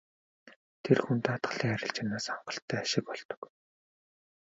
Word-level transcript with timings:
Тэр 0.83 0.97
хүн 1.03 1.17
даатгалын 1.25 1.73
арилжаанаас 1.75 2.25
хангалттай 2.31 2.79
ашиг 2.83 3.05
олдог. 3.13 3.41